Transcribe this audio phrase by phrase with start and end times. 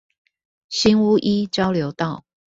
[0.67, 2.25] 新屋一交流道